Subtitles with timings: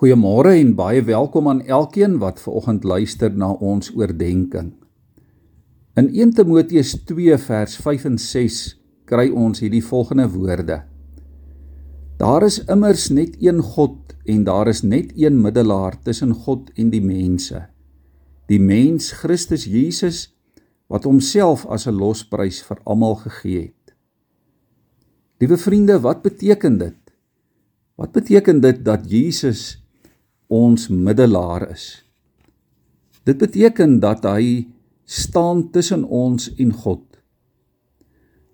[0.00, 4.70] Goeiemôre en baie welkom aan elkeen wat ver oggend luister na ons oordeenking.
[6.00, 8.60] In 1 Timoteus 2 vers 5 en 6
[9.10, 10.78] kry ons hierdie volgende woorde:
[12.16, 16.88] Daar is immers net een God en daar is net een middelaar tussen God en
[16.94, 17.60] die mense,
[18.48, 20.22] die mens Christus Jesus
[20.88, 23.92] wat homself as 'n losprys vir almal gegee het.
[25.44, 26.96] Liewe vriende, wat beteken dit?
[28.00, 29.76] Wat beteken dit dat Jesus
[30.50, 32.02] ons middelaar is.
[33.24, 34.66] Dit beteken dat hy
[35.06, 37.04] staan tussen ons en God.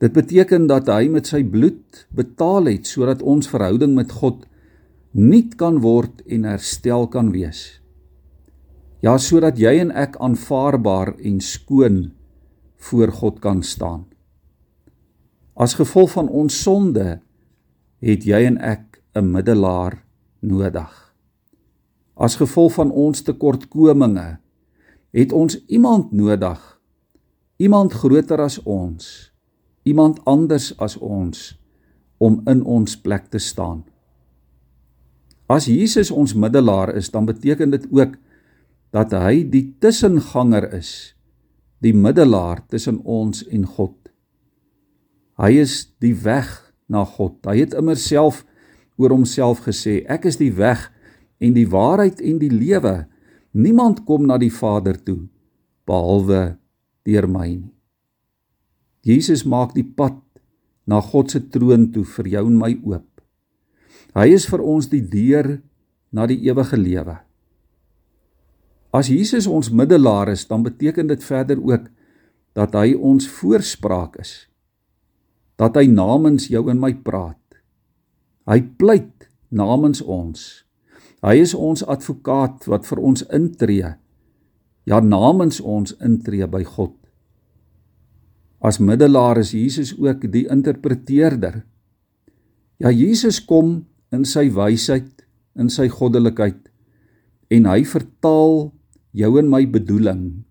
[0.01, 4.45] Dit beteken dat hy met sy bloed betaal het sodat ons verhouding met God
[5.17, 7.81] nuut kan word en herstel kan wees.
[9.01, 12.11] Ja, sodat jy en ek aanvaarbaar en skoon
[12.91, 14.05] voor God kan staan.
[15.57, 17.21] As gevolg van ons sonde
[18.05, 20.05] het jy en ek 'n middelaar
[20.41, 21.06] nodig.
[22.17, 24.39] As gevolg van ons tekortkominge
[25.17, 26.61] het ons iemand nodig.
[27.57, 29.33] Iemand groter as ons,
[29.89, 31.55] iemand anders as ons
[32.21, 33.85] om in ons plek te staan.
[35.49, 38.17] As Jesus ons middelaar is, dan beteken dit ook
[38.93, 41.15] dat hy die tussenganger is,
[41.81, 43.95] die middelaar tussen ons en God.
[45.41, 46.49] Hy is die weg
[46.89, 47.39] na God.
[47.47, 48.43] Hy het immer self
[48.97, 50.89] oor homself gesê, ek is die weg
[51.43, 53.07] en die waarheid en die lewe.
[53.57, 55.27] Niemand kom na die Vader toe
[55.87, 56.57] behalwe
[57.07, 57.73] deur my nie.
[59.07, 60.19] Jesus maak die pad
[60.87, 63.07] na God se troon toe vir jou en my oop.
[64.17, 65.61] Hy is vir ons die deur
[66.11, 67.21] na die ewige lewe.
[68.97, 71.91] As Jesus ons middelaar is, dan beteken dit verder ook
[72.57, 74.47] dat hy ons voorspraak is.
[75.61, 77.61] Dat hy namens jou en my praat.
[78.49, 80.66] Hy pleit namens ons.
[81.25, 83.95] Hy is ons advokaat wat vir ons intree.
[84.87, 86.95] Ja namens ons intree by God.
[88.61, 91.63] As middelaar is Jesus ook die interpreteerder.
[92.79, 95.25] Ja Jesus kom in sy wysheid,
[95.57, 96.69] in sy goddelikheid
[97.53, 98.73] en hy vertaal
[99.17, 100.45] jou en my bedoeling.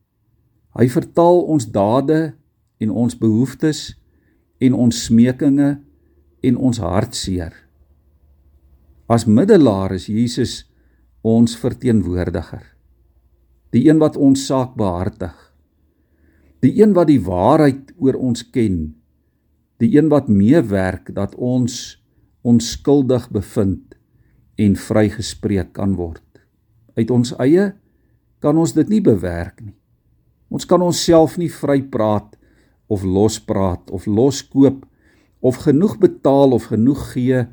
[0.76, 2.34] Hy vertaal ons dade
[2.82, 3.94] en ons behoeftes
[4.64, 5.76] en ons smekinge
[6.46, 7.65] en ons hartseer.
[9.06, 10.64] As middelaar is Jesus
[11.22, 12.64] ons verteenwoordiger.
[13.70, 15.36] Die een wat ons saak behartig.
[16.66, 18.96] Die een wat die waarheid oor ons ken.
[19.78, 22.00] Die een wat meewerk dat ons
[22.42, 23.94] onskuldig bevind
[24.58, 26.26] en vrygespreek kan word.
[26.98, 27.76] Uit ons eie
[28.42, 29.76] kan ons dit nie bewerk nie.
[30.50, 32.34] Ons kan onsself nie vrypraat
[32.90, 34.82] of lospraat of loskoop
[35.46, 37.46] of genoeg betaal of genoeg gee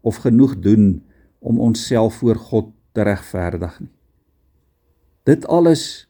[0.00, 1.02] of genoeg doen
[1.38, 3.92] om onsself voor God te regverdig nie.
[5.28, 6.08] Dit alles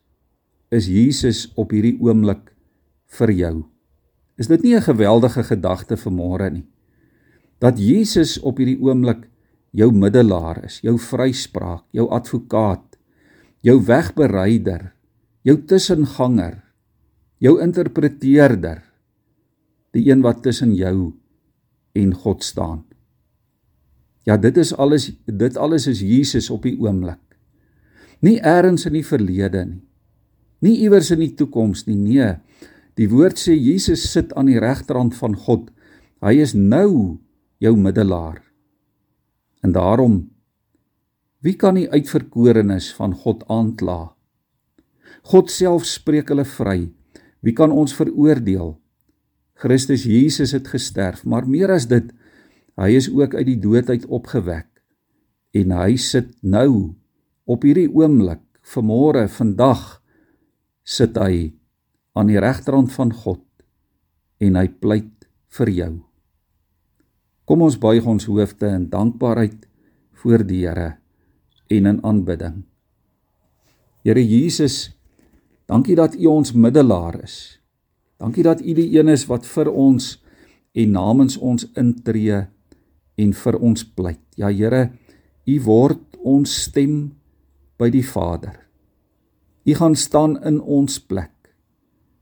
[0.70, 2.52] is Jesus op hierdie oomblik
[3.18, 3.54] vir jou.
[4.38, 6.66] Is dit nie 'n geweldige gedagte vir môre nie?
[7.58, 9.28] Dat Jesus op hierdie oomblik
[9.72, 12.96] jou middelaar is, jou vryspraak, jou advokaat,
[13.62, 14.92] jou wegbereider,
[15.42, 16.62] jou tussenganger,
[17.38, 18.82] jou interpreteerder,
[19.92, 21.12] die een wat tussen jou
[21.92, 22.84] en God staan.
[24.28, 27.20] Ja, dit is alles dit alles is Jesus op die oomblik.
[28.20, 29.82] Nie eers in die verlede nie.
[30.60, 31.96] Nie iewers in die toekoms nie.
[31.96, 32.34] Nee.
[33.00, 35.70] Die woord sê Jesus sit aan die regterhand van God.
[36.20, 37.16] Hy is nou
[37.64, 38.42] jou middelaar.
[39.64, 40.26] En daarom
[41.40, 44.12] wie kan die uitverkorenes van God aankla?
[45.32, 46.90] God self spreek hulle vry.
[47.40, 48.74] Wie kan ons veroordeel?
[49.60, 52.12] Christus Jesus het gesterf, maar meer as dit,
[52.80, 54.68] Hy is ook uit die dood uit opgewek
[55.52, 56.96] en hy sit nou
[57.44, 58.40] op hierdie oomblik,
[58.72, 59.98] vanmôre, vandag
[60.86, 61.50] sit hy
[62.16, 63.42] aan die regterhand van God
[64.40, 65.26] en hy pleit
[65.58, 65.92] vir jou.
[67.44, 69.66] Kom ons buig ons hoofde in dankbaarheid
[70.22, 70.94] voor die Here
[71.68, 72.62] en in aanbidding.
[74.06, 74.94] Here Jesus,
[75.68, 77.58] dankie dat U ons middelaar is.
[78.16, 80.14] Dankie dat U die een is wat vir ons
[80.72, 82.46] en namens ons intree
[83.20, 84.22] en vir ons pleit.
[84.40, 84.88] Ja Here,
[85.48, 87.10] U word ons stem
[87.80, 88.54] by die Vader.
[89.64, 91.32] U gaan staan in ons plek.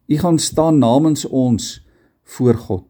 [0.08, 1.78] U gaan staan namens ons
[2.36, 2.86] voor God.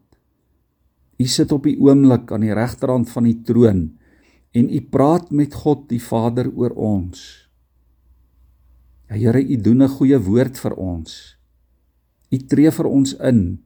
[1.19, 3.89] U sit op die oomblik aan die regterhand van die troon
[4.55, 7.19] en u praat met God die Vader oor ons.
[9.09, 11.35] Ja Here, u doen 'n goeie woord vir ons.
[12.31, 13.59] U tree vir ons in.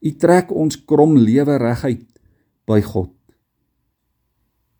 [0.00, 2.06] U trek ons krom lewe reguit
[2.66, 3.17] by God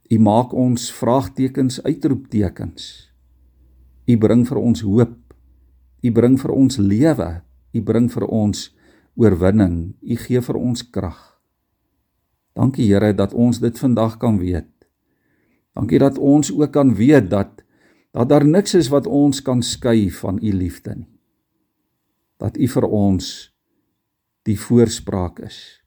[0.09, 2.85] U maak ons vraagtekens uitroeptekens.
[4.09, 5.17] U bring vir ons hoop.
[6.01, 7.29] U bring vir ons lewe.
[7.77, 8.71] U bring vir ons
[9.21, 9.93] oorwinning.
[10.01, 11.21] U gee vir ons krag.
[12.57, 14.71] Dankie Here dat ons dit vandag kan weet.
[15.77, 17.65] Dankie dat ons ook kan weet dat
[18.17, 21.13] dat daar niks is wat ons kan skei van u liefde nie.
[22.41, 23.53] Dat u vir ons
[24.49, 25.85] die voorspraak is,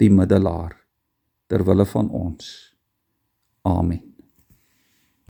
[0.00, 0.72] die middelaar
[1.46, 2.73] ter wille van ons.
[3.64, 4.13] Amen.